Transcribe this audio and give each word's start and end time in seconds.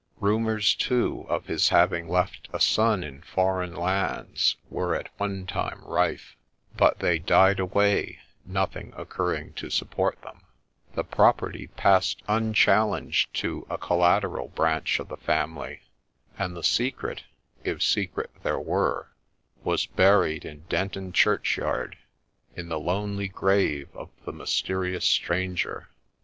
Rumours, 0.19 0.73
too, 0.73 1.27
of 1.29 1.45
his 1.45 1.69
having 1.69 2.09
left 2.09 2.49
a 2.51 2.59
son 2.59 3.03
in 3.03 3.21
foreign 3.21 3.75
lands 3.75 4.55
were 4.67 4.95
at 4.95 5.09
one 5.19 5.45
time 5.45 5.79
rife; 5.85 6.35
but 6.75 6.97
they 6.97 7.19
died 7.19 7.59
away, 7.59 8.17
nothing 8.43 8.93
occurring 8.97 9.53
to 9.53 9.69
support 9.69 10.19
them: 10.23 10.41
the 10.95 11.03
property 11.03 11.67
passed 11.77 12.23
unchallenged 12.27 13.31
to 13.41 13.67
a 13.69 13.77
collateral 13.77 14.47
branch 14.47 14.97
of 14.97 15.07
the 15.07 15.17
family, 15.17 15.81
and 16.35 16.55
the 16.57 16.63
secret, 16.63 17.23
if 17.63 17.83
secret 17.83 18.31
there 18.41 18.59
were, 18.59 19.11
was 19.63 19.85
buried 19.85 20.43
in 20.45 20.61
Denton 20.67 21.13
churchyard, 21.13 21.95
in 22.55 22.69
the 22.69 22.79
lonely 22.79 23.27
grave 23.27 23.89
of 23.95 24.09
the 24.25 24.33
mysterious 24.33 25.05
stranger. 25.05 25.89